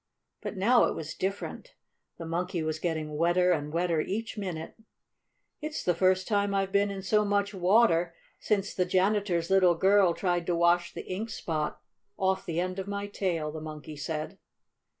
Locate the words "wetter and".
3.17-3.71